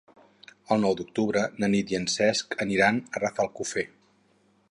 El 0.75 0.79
nou 0.85 0.95
d'octubre 1.01 1.43
na 1.63 1.69
Nit 1.75 1.93
i 1.95 1.99
en 1.99 2.09
Cesc 2.15 2.57
aniran 2.67 2.99
a 3.19 3.23
Rafelcofer. 3.25 3.85